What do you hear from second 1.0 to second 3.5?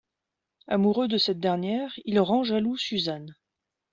de cette dernière, il rend jalouse Suzanne.